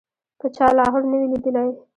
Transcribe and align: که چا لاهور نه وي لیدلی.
که 0.39 0.47
چا 0.55 0.67
لاهور 0.77 1.03
نه 1.11 1.17
وي 1.19 1.27
لیدلی. 1.31 1.69